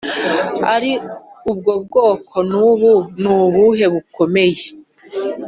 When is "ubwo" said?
1.51-1.71